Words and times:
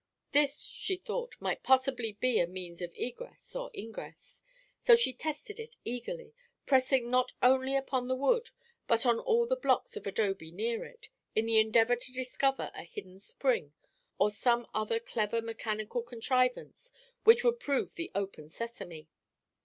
This, 0.31 0.63
she 0.63 0.95
thought, 0.95 1.39
might 1.39 1.61
possibly 1.61 2.13
be 2.13 2.39
a 2.39 2.47
means 2.47 2.81
of 2.81 2.91
egress 2.95 3.55
or 3.55 3.69
ingress, 3.71 4.41
so 4.81 4.95
she 4.95 5.13
tested 5.13 5.59
it 5.59 5.75
eagerly, 5.85 6.33
pressing 6.65 7.11
not 7.11 7.33
only 7.43 7.75
upon 7.75 8.07
the 8.07 8.15
wood 8.15 8.49
but 8.87 9.05
on 9.05 9.19
all 9.19 9.45
the 9.45 9.55
blocks 9.55 9.95
of 9.95 10.07
adobe 10.07 10.51
near 10.51 10.83
it, 10.83 11.09
in 11.35 11.45
the 11.45 11.59
endeavor 11.59 11.95
to 11.95 12.11
discover 12.13 12.71
a 12.73 12.81
hidden 12.83 13.19
spring 13.19 13.73
or 14.17 14.31
some 14.31 14.65
other 14.73 14.99
clever 14.99 15.39
mechanical 15.39 16.01
contrivance 16.01 16.91
which 17.23 17.43
would 17.43 17.59
prove 17.59 17.93
the 17.93 18.09
"open 18.15 18.49
sesame." 18.49 19.07